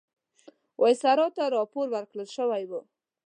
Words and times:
وایسرا 0.81 1.27
ته 1.35 1.43
راپور 1.55 1.85
ورکړل 1.91 2.27
شوی 2.35 2.63
وو. 2.69 2.81